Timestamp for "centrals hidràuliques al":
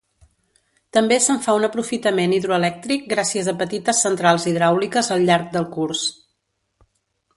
4.07-5.29